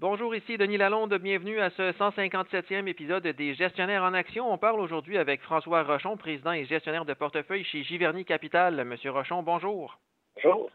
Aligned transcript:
Bonjour, 0.00 0.34
ici 0.34 0.56
Denis 0.56 0.78
Lalonde. 0.78 1.12
Bienvenue 1.18 1.60
à 1.60 1.68
ce 1.68 1.92
157e 1.92 2.86
épisode 2.86 3.26
des 3.26 3.52
Gestionnaires 3.52 4.02
en 4.02 4.14
Action. 4.14 4.50
On 4.50 4.56
parle 4.56 4.80
aujourd'hui 4.80 5.18
avec 5.18 5.42
François 5.42 5.82
Rochon, 5.82 6.16
président 6.16 6.52
et 6.52 6.64
gestionnaire 6.64 7.04
de 7.04 7.12
portefeuille 7.12 7.64
chez 7.64 7.82
Giverny 7.82 8.24
Capital. 8.24 8.82
Monsieur 8.86 9.10
Rochon, 9.10 9.42
bonjour. 9.42 9.98
Bonjour. 10.36 10.70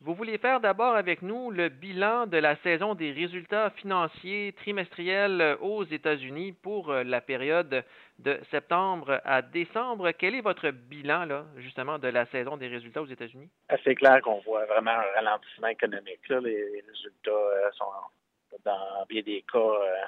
Vous 0.00 0.14
voulez 0.14 0.38
faire 0.38 0.60
d'abord 0.60 0.94
avec 0.94 1.20
nous 1.20 1.50
le 1.50 1.68
bilan 1.68 2.26
de 2.26 2.38
la 2.38 2.56
saison 2.56 2.94
des 2.94 3.12
résultats 3.12 3.68
financiers 3.68 4.54
trimestriels 4.56 5.58
aux 5.60 5.84
États-Unis 5.84 6.52
pour 6.52 6.90
la 6.90 7.20
période 7.20 7.84
de 8.18 8.40
septembre 8.50 9.20
à 9.26 9.42
décembre. 9.42 10.12
Quel 10.12 10.36
est 10.36 10.40
votre 10.40 10.70
bilan, 10.70 11.26
là, 11.26 11.44
justement, 11.58 11.98
de 11.98 12.08
la 12.08 12.24
saison 12.26 12.56
des 12.56 12.68
résultats 12.68 13.02
aux 13.02 13.06
États-Unis? 13.06 13.50
C'est 13.84 13.94
clair 13.94 14.22
qu'on 14.22 14.40
voit 14.40 14.64
vraiment 14.64 14.92
un 14.92 15.14
ralentissement 15.16 15.68
économique. 15.68 16.26
Les 16.30 16.82
résultats 16.88 17.30
euh, 17.30 17.70
sont 17.72 17.84
dans 18.64 19.04
bien 19.08 19.22
des 19.22 19.44
cas, 19.50 19.58
euh, 19.58 20.04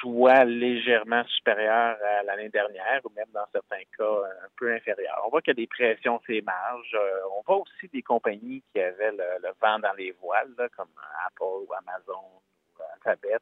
soit 0.00 0.44
légèrement 0.44 1.24
supérieur 1.24 1.96
à 2.02 2.22
l'année 2.24 2.48
dernière 2.48 3.00
ou 3.04 3.10
même 3.14 3.30
dans 3.32 3.46
certains 3.52 3.82
cas 3.96 4.04
un 4.04 4.48
peu 4.56 4.72
inférieur. 4.72 5.22
On 5.26 5.30
voit 5.30 5.40
qu'il 5.40 5.52
y 5.52 5.58
a 5.58 5.62
des 5.62 5.66
pressions 5.66 6.20
sur 6.20 6.42
marges. 6.44 6.94
Euh, 6.94 7.20
on 7.36 7.42
voit 7.46 7.62
aussi 7.62 7.88
des 7.92 8.02
compagnies 8.02 8.62
qui 8.72 8.80
avaient 8.80 9.12
le, 9.12 9.50
vent 9.60 9.78
dans 9.78 9.92
les 9.96 10.12
voiles, 10.12 10.54
comme 10.76 10.90
Apple 11.26 11.66
ou 11.66 11.72
Amazon 11.74 12.20
ou 12.78 12.82
Alphabet, 12.94 13.38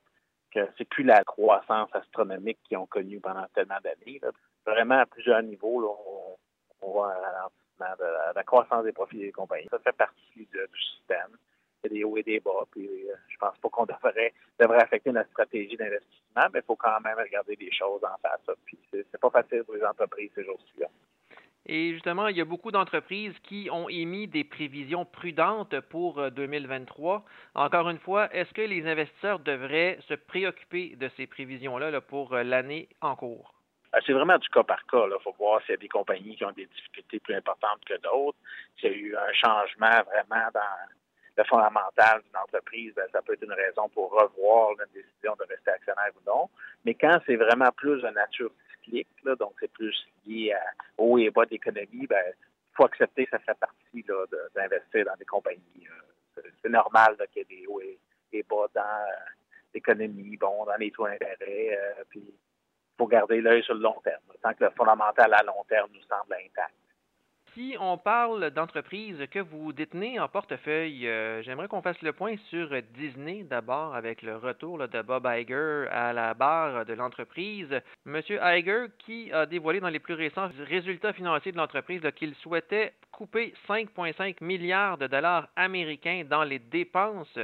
que 0.53 0.69
c'est 0.77 0.89
plus 0.89 1.05
la 1.05 1.25
croissance 1.25 1.91
astronomique 1.95 2.59
qu'ils 2.65 2.79
ont 2.79 2.87
connue 2.87 3.21
pendant 3.21 3.47
tellement 3.55 3.81
d'années. 3.83 4.21
Vraiment, 4.67 4.99
à 4.99 5.07
plusieurs 5.07 5.43
niveaux, 5.43 6.39
on, 6.83 6.87
voit 6.87 7.13
un 7.13 7.21
ralentissement 7.21 7.97
de 7.99 8.35
la, 8.35 8.43
croissance 8.45 8.85
des 8.85 8.93
profits 8.93 9.19
des 9.19 9.33
compagnies. 9.33 9.69
Ça 9.71 9.79
fait 9.79 9.97
partie 9.97 10.49
du 10.53 10.81
système 10.81 11.37
des 11.89 12.05
hauts 12.05 12.17
et 12.17 12.23
des 12.23 12.41
bas. 12.41 12.65
Puis 12.71 12.87
euh, 12.87 13.15
je 13.29 13.39
pense 13.39 13.57
pas 13.59 13.69
qu'on 13.69 13.87
devrait, 13.87 14.33
devrait 14.59 14.83
affecter 14.83 15.13
notre 15.13 15.31
stratégie 15.31 15.77
d'investissement, 15.77 16.47
mais 16.53 16.61
il 16.61 16.67
faut 16.67 16.77
quand 16.77 17.01
même 17.01 17.17
regarder 17.19 17.57
les 17.59 17.73
choses 17.73 18.03
en 18.05 18.17
face. 18.21 18.57
Puis 18.67 18.79
c'est 18.93 19.21
pas 19.21 19.31
facile 19.31 19.65
pour 19.65 19.75
les 19.75 19.85
entreprises 19.85 20.31
ces 20.35 20.45
jours-ci. 20.45 20.83
Et 21.67 21.93
justement, 21.93 22.29
il 22.29 22.37
y 22.37 22.41
a 22.41 22.45
beaucoup 22.45 22.71
d'entreprises 22.71 23.39
qui 23.45 23.69
ont 23.71 23.89
émis 23.89 24.27
des 24.27 24.45
prévisions 24.45 25.05
prudentes 25.05 25.79
pour 25.81 26.31
2023. 26.31 27.17
Euh, 27.17 27.21
Encore 27.61 27.89
une 27.91 27.99
fois, 27.99 28.33
est-ce 28.35 28.53
que 28.53 28.63
les 28.63 28.87
investisseurs 28.87 29.39
devraient 29.39 29.99
se 30.09 30.15
préoccuper 30.15 30.97
de 30.97 31.09
ces 31.17 31.27
prévisions-là 31.27 32.01
pour 32.01 32.33
euh, 32.33 32.43
l'année 32.43 32.89
en 33.01 33.15
cours? 33.15 33.55
C'est 34.07 34.13
vraiment 34.13 34.39
du 34.39 34.49
cas 34.49 34.63
par 34.63 34.85
cas. 34.87 35.07
Il 35.07 35.23
faut 35.23 35.35
voir 35.39 35.61
s'il 35.63 35.71
y 35.71 35.75
a 35.75 35.77
des 35.77 35.89
compagnies 35.89 36.37
qui 36.37 36.45
ont 36.45 36.53
des 36.53 36.67
difficultés 36.67 37.21
plus 37.21 37.35
importantes 37.35 37.85
que 37.85 37.95
d'autres, 38.01 38.39
s'il 38.79 38.91
y 38.91 38.95
a 38.95 38.97
eu 38.97 39.17
un 39.17 39.33
changement 39.33 40.03
vraiment 40.07 40.49
dans, 40.55 40.61
le 41.37 41.45
fondamental 41.45 42.23
d'une 42.23 42.37
entreprise, 42.37 42.93
ben, 42.95 43.07
ça 43.13 43.23
peut 43.23 43.35
être 43.35 43.43
une 43.43 43.53
raison 43.53 43.89
pour 43.91 44.11
revoir 44.11 44.75
la 44.79 44.87
décision 44.87 45.35
de 45.39 45.45
rester 45.49 45.71
actionnaire 45.71 46.11
ou 46.17 46.31
non. 46.31 46.51
Mais 46.85 46.95
quand 46.95 47.19
c'est 47.27 47.37
vraiment 47.37 47.71
plus 47.77 48.03
de 48.03 48.09
nature 48.09 48.51
cyclique, 48.75 49.09
donc 49.39 49.55
c'est 49.61 49.73
plus 49.73 49.95
lié 50.27 50.53
à 50.53 50.63
haut 50.99 51.19
et 51.19 51.31
bas 51.31 51.47
d'économie, 51.47 52.07
ben 52.07 52.23
il 52.27 52.77
faut 52.77 52.85
accepter 52.85 53.25
que 53.25 53.31
ça 53.31 53.39
fait 53.39 53.59
partie 53.59 54.05
d'investir 54.55 55.05
dans 55.05 55.17
des 55.17 55.25
compagnies. 55.25 55.87
Euh, 56.39 56.43
c'est 56.63 56.71
normal 56.71 57.17
qu'il 57.33 57.43
y 57.43 57.55
ait 57.55 57.61
des 57.61 57.67
hauts 57.67 57.81
et, 57.81 58.43
bas 58.49 58.67
dans 58.75 58.81
euh, 58.81 59.13
l'économie, 59.75 60.37
bon, 60.37 60.65
dans 60.65 60.77
les 60.77 60.91
taux 60.91 61.07
d'intérêt, 61.07 61.79
euh, 61.79 62.05
puis 62.09 62.23
il 62.23 62.97
faut 62.97 63.07
garder 63.07 63.41
l'œil 63.41 63.63
sur 63.63 63.75
le 63.75 63.81
long 63.81 64.01
terme, 64.05 64.23
tant 64.43 64.55
que 64.55 64.65
le 64.65 64.71
fondamental 64.71 65.33
à 65.35 65.43
long 65.43 65.65
terme 65.69 65.91
nous 65.93 66.03
semble 66.03 66.35
intact. 66.35 66.75
Si 67.61 67.77
on 67.79 67.99
parle 67.99 68.53
d'entreprises 68.53 69.23
que 69.31 69.39
vous 69.39 69.75
détenez 69.75 70.19
en 70.19 70.29
portefeuille, 70.29 71.07
euh, 71.07 71.43
j'aimerais 71.43 71.69
qu'on 71.69 71.83
fasse 71.83 72.01
le 72.01 72.15
point 72.15 72.37
sur 72.49 72.71
Disney 72.95 73.43
d'abord 73.43 73.95
avec 73.95 74.23
le 74.23 74.39
retour 74.39 74.79
de 74.79 75.03
Bob 75.03 75.29
Iger 75.31 75.85
à 75.91 76.15
la 76.15 76.33
barre 76.33 76.87
de 76.87 76.95
l'entreprise. 76.95 77.69
Monsieur 78.07 78.41
Iger 78.43 78.87
qui 79.01 79.31
a 79.31 79.45
dévoilé 79.45 79.79
dans 79.79 79.91
les 79.91 79.99
plus 79.99 80.15
récents 80.15 80.49
résultats 80.67 81.13
financiers 81.13 81.53
de 81.53 81.59
l'entreprise 81.59 82.01
qu'il 82.17 82.35
souhaitait 82.37 82.95
couper 83.13 83.53
5,5 83.69 84.43
milliards 84.43 84.97
de 84.97 85.07
dollars 85.07 85.47
américains 85.55 86.23
dans 86.27 86.45
les 86.45 86.61
dépenses 86.61 87.39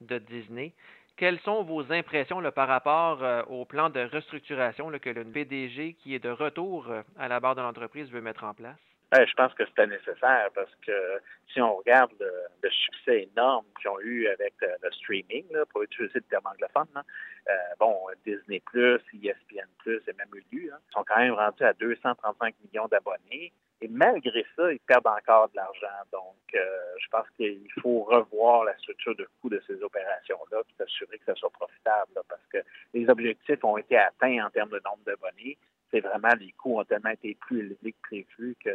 de 0.00 0.18
Disney. 0.18 0.72
Quelles 1.16 1.38
sont 1.40 1.62
vos 1.62 1.92
impressions 1.92 2.42
par 2.50 2.66
rapport 2.66 3.22
euh, 3.22 3.44
au 3.44 3.64
plan 3.66 3.88
de 3.88 4.00
restructuration 4.00 4.90
que 5.00 5.10
le 5.10 5.24
PDG 5.24 5.94
qui 6.02 6.16
est 6.16 6.24
de 6.24 6.30
retour 6.30 6.90
euh, 6.90 7.02
à 7.16 7.28
la 7.28 7.38
barre 7.38 7.54
de 7.54 7.60
l'entreprise 7.60 8.10
veut 8.10 8.20
mettre 8.20 8.42
en 8.42 8.52
place? 8.52 8.89
Ben, 9.10 9.26
je 9.26 9.34
pense 9.34 9.52
que 9.54 9.66
c'était 9.66 9.88
nécessaire 9.88 10.50
parce 10.54 10.70
que 10.86 11.20
si 11.52 11.60
on 11.60 11.76
regarde 11.76 12.12
le, 12.20 12.70
succès 12.70 13.28
énorme 13.34 13.66
qu'ils 13.80 13.90
ont 13.90 14.00
eu 14.00 14.28
avec 14.28 14.54
le, 14.60 14.90
streaming, 14.92 15.44
là, 15.50 15.64
pour 15.66 15.82
utiliser 15.82 16.20
le 16.20 16.20
terme 16.22 16.46
anglophone, 16.46 17.02
euh, 17.48 17.52
bon, 17.80 17.96
Disney+, 18.24 18.62
ESPN+, 18.72 19.66
et 19.86 20.12
même 20.12 20.28
Hulu, 20.52 20.70
hein, 20.72 20.78
sont 20.92 21.02
quand 21.04 21.18
même 21.18 21.34
rendus 21.34 21.64
à 21.64 21.72
235 21.72 22.54
millions 22.64 22.86
d'abonnés. 22.86 23.52
Et 23.82 23.88
malgré 23.88 24.46
ça, 24.54 24.72
ils 24.72 24.78
perdent 24.80 25.06
encore 25.08 25.48
de 25.48 25.56
l'argent. 25.56 25.88
Donc, 26.12 26.36
euh, 26.54 26.58
je 27.00 27.08
pense 27.08 27.26
qu'il 27.36 27.66
faut 27.80 28.04
revoir 28.04 28.64
la 28.64 28.76
structure 28.78 29.16
de 29.16 29.26
coût 29.40 29.48
de 29.48 29.60
ces 29.66 29.82
opérations-là, 29.82 30.62
pour 30.62 30.76
s'assurer 30.78 31.18
que 31.18 31.24
ça 31.24 31.34
soit 31.34 31.50
profitable, 31.50 32.12
parce 32.28 32.46
que 32.52 32.58
les 32.94 33.08
objectifs 33.08 33.64
ont 33.64 33.76
été 33.76 33.96
atteints 33.96 34.46
en 34.46 34.50
termes 34.50 34.70
de 34.70 34.80
nombre 34.84 35.02
d'abonnés 35.04 35.58
c'est 35.90 36.00
vraiment 36.00 36.32
les 36.38 36.52
coûts 36.52 36.78
ont 36.78 36.84
tellement 36.84 37.10
été 37.10 37.34
plus 37.34 37.60
élevés 37.60 37.92
que 37.92 38.00
prévu 38.02 38.56
que 38.62 38.70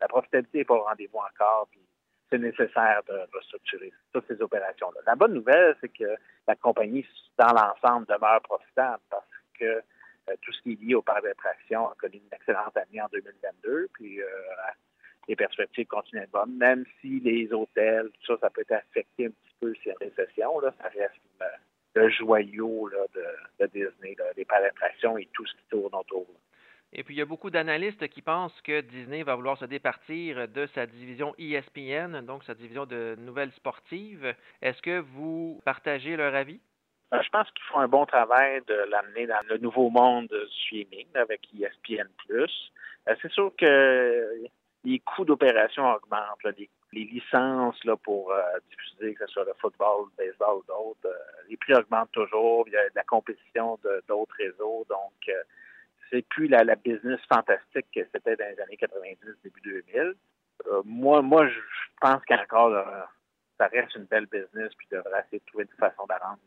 la, 0.00 0.08
profitabilité 0.08 0.58
n'est 0.58 0.64
pas 0.64 0.74
au 0.74 0.82
rendez-vous 0.82 1.18
encore. 1.18 1.68
Puis 1.70 1.80
c'est 2.30 2.38
nécessaire 2.38 3.02
de 3.06 3.18
restructurer 3.32 3.92
toutes 4.12 4.26
ces 4.26 4.40
opérations-là. 4.40 5.00
La 5.06 5.14
bonne 5.14 5.34
nouvelle, 5.34 5.76
c'est 5.80 5.88
que 5.88 6.16
la 6.48 6.56
compagnie, 6.56 7.06
dans 7.38 7.52
l'ensemble, 7.52 8.06
demeure 8.06 8.40
profitable 8.42 9.02
parce 9.10 9.26
que 9.58 9.64
euh, 9.64 10.34
tout 10.42 10.52
ce 10.52 10.62
qui 10.62 10.72
est 10.72 10.82
lié 10.82 10.94
au 10.94 11.02
parc 11.02 11.22
d'attraction 11.22 11.88
a 11.88 11.94
connu 11.94 12.16
une 12.16 12.34
excellente 12.34 12.76
année 12.76 13.00
en 13.00 13.08
2022. 13.12 13.88
Puis 13.92 14.20
euh, 14.20 14.26
les 15.28 15.36
perspectives 15.36 15.86
continuent 15.86 16.20
d'être 16.20 16.30
bonnes, 16.30 16.56
même 16.56 16.84
si 17.00 17.20
les 17.20 17.52
hôtels, 17.52 18.10
tout 18.10 18.34
ça, 18.34 18.40
ça 18.40 18.50
peut 18.50 18.62
être 18.62 18.72
affecté 18.72 19.26
un 19.26 19.30
petit 19.30 19.54
peu 19.60 19.74
si 19.82 19.88
la 19.88 19.94
récession. 20.00 20.58
Là, 20.60 20.72
ça 20.80 20.88
reste 20.88 21.14
une, 21.40 21.46
le 21.96 22.10
joyau 22.10 22.90
de, 23.14 23.66
Disney, 23.66 24.16
des 24.36 24.44
parcs 24.44 24.62
d'attraction 24.62 25.16
et 25.18 25.28
tout 25.32 25.46
ce 25.46 25.52
qui 25.54 25.64
tourne 25.70 25.94
autour. 25.94 26.26
Et 26.92 27.02
puis, 27.02 27.14
il 27.14 27.18
y 27.18 27.22
a 27.22 27.26
beaucoup 27.26 27.50
d'analystes 27.50 28.06
qui 28.08 28.22
pensent 28.22 28.58
que 28.62 28.80
Disney 28.80 29.22
va 29.22 29.34
vouloir 29.34 29.58
se 29.58 29.64
départir 29.64 30.48
de 30.48 30.66
sa 30.66 30.86
division 30.86 31.34
ESPN, 31.38 32.20
donc 32.24 32.44
sa 32.44 32.54
division 32.54 32.86
de 32.86 33.16
nouvelles 33.18 33.52
sportives. 33.52 34.34
Est-ce 34.62 34.80
que 34.82 35.00
vous 35.00 35.60
partagez 35.64 36.16
leur 36.16 36.34
avis? 36.34 36.60
Euh, 37.12 37.22
je 37.22 37.28
pense 37.30 37.50
qu'ils 37.50 37.64
font 37.64 37.80
un 37.80 37.88
bon 37.88 38.06
travail 38.06 38.60
de 38.66 38.74
l'amener 38.90 39.26
dans 39.26 39.40
le 39.48 39.58
nouveau 39.58 39.90
monde 39.90 40.28
du 40.28 40.54
streaming 40.62 41.06
avec 41.14 41.40
ESPN+. 41.54 42.08
Euh, 42.30 42.46
c'est 43.20 43.30
sûr 43.32 43.52
que 43.56 44.46
les 44.86 45.00
coûts 45.00 45.24
d'opération 45.24 45.84
augmentent. 45.92 46.44
Les, 46.92 47.04
licences 47.04 47.82
là, 47.84 47.96
pour 47.96 48.30
euh, 48.30 48.40
diffuser, 48.70 49.14
que 49.14 49.26
ce 49.26 49.32
soit 49.32 49.44
le 49.44 49.52
football, 49.60 50.06
le 50.16 50.24
baseball 50.24 50.58
ou 50.58 50.64
d'autres, 50.66 51.06
euh, 51.06 51.42
les 51.48 51.56
prix 51.56 51.74
augmentent 51.74 52.12
toujours. 52.12 52.64
Il 52.68 52.72
y 52.72 52.76
a 52.76 52.84
de 52.84 52.94
la 52.94 53.02
compétition 53.02 53.78
d'autres 54.08 54.34
réseaux. 54.38 54.86
Donc, 54.88 55.12
euh, 55.28 55.42
c'est 56.08 56.22
plus 56.28 56.46
la, 56.46 56.64
business 56.76 57.20
fantastique 57.28 57.86
que 57.92 58.00
c'était 58.14 58.36
dans 58.36 58.48
les 58.48 58.60
années 58.62 58.76
90, 58.76 59.18
début 59.42 59.60
2000. 59.60 60.14
moi, 60.84 61.20
moi, 61.20 61.48
je 61.48 61.58
pense 62.00 62.24
qu'encore, 62.24 62.72
ça 63.58 63.66
reste 63.66 63.96
une 63.96 64.04
belle 64.04 64.26
business, 64.26 64.72
puis 64.78 64.86
devrait 64.92 65.24
essayer 65.26 65.40
de 65.40 65.46
trouver 65.46 65.64
une 65.64 65.76
façon 65.76 66.06
de 66.06 66.14
rendre 66.14 66.40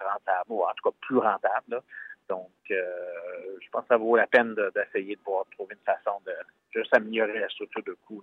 rentable, 0.00 0.48
ou 0.48 0.62
en 0.62 0.72
tout 0.74 0.90
cas 0.90 0.96
plus 1.02 1.18
rentable. 1.18 1.82
Donc, 2.28 2.50
je 2.68 3.68
pense 3.70 3.82
que 3.82 3.88
ça 3.88 3.96
vaut 3.96 4.16
la 4.16 4.26
peine 4.26 4.54
d'essayer 4.74 5.16
de, 5.16 5.20
pouvoir 5.20 5.44
trouver 5.52 5.74
une 5.74 5.84
façon 5.84 6.20
de 6.24 6.32
juste 6.72 6.94
améliorer 6.94 7.38
la 7.38 7.48
structure 7.48 7.82
de 7.82 7.96
coûts. 8.06 8.22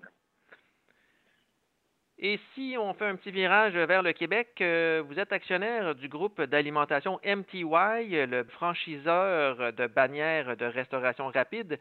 Et 2.23 2.39
si 2.53 2.75
on 2.77 2.93
fait 2.93 3.07
un 3.07 3.15
petit 3.15 3.31
virage 3.31 3.73
vers 3.73 4.03
le 4.03 4.13
Québec, 4.13 4.49
euh, 4.61 5.01
vous 5.07 5.19
êtes 5.19 5.31
actionnaire 5.31 5.95
du 5.95 6.07
groupe 6.07 6.39
d'alimentation 6.39 7.19
MTY, 7.25 8.27
le 8.27 8.43
franchiseur 8.43 9.73
de 9.73 9.87
bannières 9.87 10.55
de 10.55 10.65
restauration 10.65 11.29
rapide, 11.29 11.79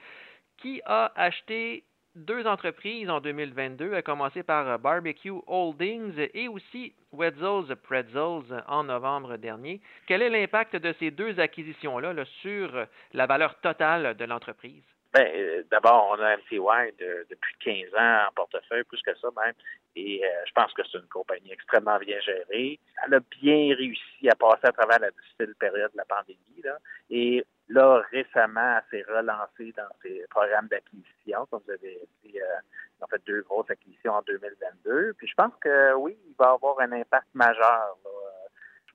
qui 0.56 0.80
a 0.86 1.12
acheté 1.14 1.84
deux 2.14 2.46
entreprises 2.46 3.08
en 3.08 3.20
2022, 3.20 3.94
à 3.94 4.02
commencer 4.02 4.42
par 4.42 4.78
Barbecue 4.78 5.32
Holdings 5.46 6.28
et 6.34 6.48
aussi 6.48 6.92
Wetzel's 7.12 7.74
Pretzels 7.82 8.64
en 8.66 8.84
novembre 8.84 9.36
dernier. 9.36 9.80
Quel 10.06 10.22
est 10.22 10.30
l'impact 10.30 10.76
de 10.76 10.92
ces 10.98 11.10
deux 11.10 11.38
acquisitions-là 11.38 12.14
sur 12.42 12.86
la 13.12 13.26
valeur 13.26 13.60
totale 13.60 14.16
de 14.16 14.24
l'entreprise? 14.24 14.84
Ben, 15.12 15.26
euh, 15.34 15.62
d'abord, 15.70 16.08
on 16.12 16.22
a 16.22 16.36
MTY 16.36 16.94
depuis 17.28 17.54
15 17.60 17.94
ans 17.98 18.28
en 18.28 18.32
portefeuille, 18.34 18.84
plus 18.84 19.02
que 19.02 19.14
ça 19.16 19.28
même. 19.44 19.54
Et 19.96 20.24
euh, 20.24 20.28
je 20.46 20.52
pense 20.52 20.72
que 20.72 20.82
c'est 20.84 20.98
une 20.98 21.08
compagnie 21.08 21.50
extrêmement 21.50 21.98
bien 21.98 22.20
gérée. 22.20 22.78
Elle 23.04 23.14
a 23.14 23.20
bien 23.40 23.74
réussi 23.74 24.28
à 24.30 24.36
passer 24.36 24.66
à 24.66 24.72
travers 24.72 25.00
la 25.00 25.10
difficile 25.10 25.54
période 25.58 25.90
de 25.92 25.96
la 25.96 26.04
pandémie. 26.04 26.62
Là. 26.62 26.78
Et 27.10 27.44
là, 27.68 28.02
récemment, 28.12 28.78
elle 28.78 28.84
s'est 28.90 29.10
relancée 29.10 29.72
dans 29.76 29.88
ses 30.02 30.24
programmes 30.30 30.68
d'acquisition. 30.68 31.44
Comme 31.50 31.62
vous 31.66 31.72
avez 31.72 32.00
euh, 32.36 33.06
fait 33.10 33.22
deux 33.26 33.42
grosses 33.42 33.70
acquisitions 33.70 34.12
en 34.12 34.22
2022. 34.22 35.14
Puis 35.18 35.26
je 35.26 35.34
pense 35.34 35.52
que 35.60 35.94
oui, 35.94 36.16
il 36.24 36.34
va 36.38 36.52
avoir 36.52 36.78
un 36.78 36.92
impact 36.92 37.26
majeur. 37.34 37.98
Là 38.04 38.09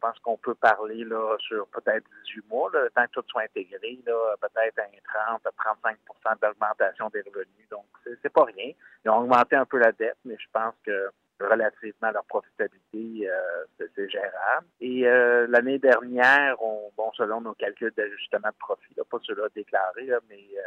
pense 0.05 0.19
qu'on 0.19 0.37
peut 0.37 0.55
parler 0.55 1.03
là, 1.03 1.35
sur 1.39 1.67
peut-être 1.67 2.05
18 2.25 2.49
mois, 2.49 2.71
temps 2.95 3.05
que 3.05 3.11
tout 3.11 3.23
soit 3.27 3.43
intégré, 3.43 3.99
peut-être 4.05 4.79
un 4.79 5.39
30 5.39 5.41
35% 5.43 6.41
d'augmentation 6.41 7.09
des 7.09 7.21
revenus. 7.21 7.69
Donc, 7.71 7.85
c'est 8.21 8.31
pas 8.31 8.45
rien. 8.45 8.71
Ils 9.03 9.09
ont 9.09 9.19
augmenté 9.19 9.55
un 9.55 9.65
peu 9.65 9.77
la 9.77 9.91
dette, 9.91 10.17
mais 10.25 10.37
je 10.39 10.47
pense 10.51 10.73
que 10.85 11.09
relativement 11.39 12.09
à 12.09 12.11
leur 12.11 12.25
profitabilité, 12.25 13.29
euh, 13.29 13.65
c'est 13.95 14.09
gérable. 14.09 14.67
Et 14.79 15.05
euh, 15.05 15.47
l'année 15.49 15.79
dernière, 15.79 16.61
on, 16.61 16.91
bon, 16.95 17.11
selon 17.13 17.41
nos 17.41 17.53
calculs 17.53 17.93
d'ajustement 17.95 18.49
de 18.49 18.57
profit, 18.57 18.93
pas 19.09 19.17
ceux-là 19.23 19.47
déclarés, 19.53 20.09
mais 20.29 20.47
euh, 20.57 20.61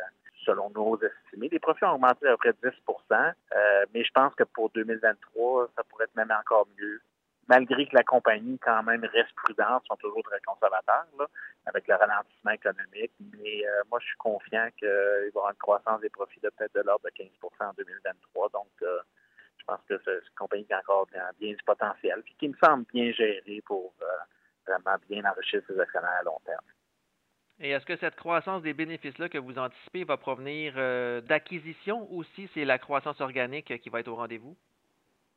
selon 0.44 0.70
nos 0.70 0.99
estimés, 1.00 1.49
les 1.50 1.58
profits 1.58 1.84
ont 1.84 1.94
augmenté 1.94 2.26
à 2.26 2.32
peu 2.32 2.52
près 2.52 2.52
10 2.62 2.76
mais 3.94 4.05
je 4.05 4.11
pense 4.12 4.34
que 4.34 4.44
pour 4.44 4.70
2023, 4.70 5.70
ça 5.75 5.82
pourrait 5.84 6.05
être 6.05 6.17
même 6.17 6.32
encore 6.38 6.67
mieux. 6.79 7.00
Malgré 7.48 7.86
que 7.86 7.96
la 7.96 8.02
compagnie, 8.02 8.58
quand 8.58 8.82
même, 8.82 9.04
reste 9.04 9.34
prudente, 9.34 9.82
sont 9.86 9.96
toujours 9.96 10.22
très 10.22 10.40
conservateurs, 10.46 11.06
avec 11.66 11.88
le 11.88 11.94
ralentissement 11.94 12.50
économique. 12.50 13.12
Mais 13.38 13.62
moi, 13.90 13.98
je 14.00 14.06
suis 14.06 14.16
confiant 14.18 14.68
qu'il 14.78 14.88
va 14.88 15.24
y 15.24 15.28
avoir 15.28 15.50
une 15.50 15.56
croissance 15.56 16.00
des 16.02 16.10
profits 16.10 16.40
de 16.40 16.50
peut-être 16.50 16.74
de 16.74 16.82
l'ordre 16.82 17.04
de 17.04 17.10
15% 17.10 17.30
en 17.60 17.72
2023. 17.72 18.50
Donc, 18.50 18.68
je 19.68 19.74
pense 19.74 19.80
que 19.88 20.00
c'est 20.04 20.12
une 20.12 20.34
compagnie 20.36 20.64
qui 20.64 20.72
a 20.72 20.78
encore 20.78 21.06
bien, 21.12 21.22
du 21.38 21.56
potentiel, 21.64 22.22
puis 22.22 22.34
qui 22.38 22.48
me 22.48 22.56
semble 22.62 22.84
bien 22.92 23.12
gérée 23.12 23.62
pour 23.66 23.92
euh, 24.02 24.06
vraiment 24.66 24.96
bien 25.08 25.24
enrichir 25.24 25.60
ses 25.66 25.78
actionnaires 25.78 26.18
à 26.20 26.22
long 26.22 26.38
terme. 26.44 26.64
Et 27.60 27.70
est-ce 27.70 27.84
que 27.84 27.96
cette 27.96 28.16
croissance 28.16 28.62
des 28.62 28.72
bénéfices-là 28.72 29.28
que 29.28 29.38
vous 29.38 29.58
anticipez 29.58 30.04
va 30.04 30.16
provenir 30.16 30.74
euh, 30.76 31.20
d'acquisition 31.20 32.06
ou 32.10 32.22
si 32.22 32.48
c'est 32.54 32.64
la 32.64 32.78
croissance 32.78 33.20
organique 33.20 33.80
qui 33.80 33.88
va 33.90 34.00
être 34.00 34.08
au 34.08 34.14
rendez-vous? 34.14 34.56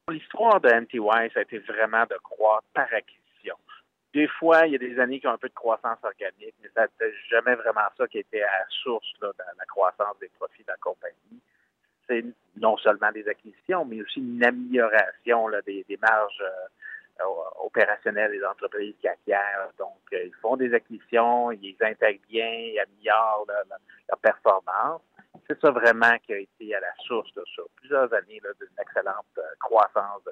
L'histoire 0.10 0.60
de 0.60 0.70
MTY, 0.70 1.32
ça 1.34 1.40
a 1.40 1.44
été 1.44 1.60
vraiment 1.60 2.04
de 2.06 2.16
croître 2.24 2.68
par 2.74 2.88
acquisition. 2.94 3.56
Des 4.14 4.28
fois, 4.28 4.66
il 4.66 4.74
y 4.74 4.76
a 4.76 4.80
des 4.80 5.00
années 5.00 5.20
qui 5.20 5.28
ont 5.28 5.32
un 5.32 5.38
peu 5.38 5.48
de 5.48 5.54
croissance 5.54 6.00
organique, 6.04 6.56
mais 6.62 6.70
ça 6.76 6.88
jamais 7.30 7.56
vraiment 7.56 7.88
ça 7.98 8.08
qui 8.08 8.18
était 8.18 8.42
à 8.42 8.60
la 8.60 8.66
source 8.84 9.08
de 9.22 9.32
la 9.58 9.66
croissance 9.66 10.20
des 10.20 10.30
profits 10.38 10.64
de 10.64 10.72
la 10.72 10.78
compagnie 10.78 11.42
c'est 12.12 12.26
non 12.58 12.78
seulement 12.78 13.12
des 13.12 13.28
acquisitions, 13.28 13.86
mais 13.86 14.02
aussi 14.02 14.20
une 14.20 14.44
amélioration 14.44 15.50
des, 15.66 15.86
marges 16.02 16.44
euh, 16.44 17.24
opérationnelles 17.64 18.32
des 18.32 18.44
entreprises 18.44 18.96
qui 19.00 19.08
acquièrent. 19.08 19.72
Donc, 19.80 20.00
euh, 20.14 20.26
ils 20.26 20.36
font 20.42 20.58
des 20.58 20.74
acquisitions, 20.74 21.52
ils 21.52 21.78
intègrent 21.82 22.28
bien, 22.30 22.50
ils 22.50 22.80
améliorent 22.80 23.46
leur, 23.48 24.20
performance. 24.20 25.02
C'est 25.52 25.60
ça 25.60 25.72
vraiment 25.72 26.18
qui 26.20 26.32
a 26.32 26.38
été 26.38 26.74
à 26.76 26.80
la 26.80 26.94
source 27.06 27.30
sur 27.46 27.68
plusieurs 27.76 28.14
années 28.14 28.40
d'une 28.40 28.80
excellente 28.80 29.26
euh, 29.38 29.42
croissance 29.60 30.24
de 30.24 30.32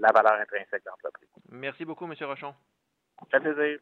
la 0.00 0.12
valeur 0.12 0.34
intrinsèque 0.34 0.84
de 0.84 0.90
l'entreprise. 0.90 1.28
Merci 1.50 1.84
beaucoup, 1.84 2.04
M. 2.04 2.14
Rochon. 2.20 2.54
Ça 3.32 3.40
fait 3.40 3.52
plaisir. 3.52 3.80